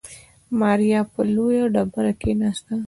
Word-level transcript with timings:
ماريا 0.59 1.01
پر 1.11 1.25
لويه 1.35 1.63
ډبره 1.73 2.13
کېناسته. 2.21 2.73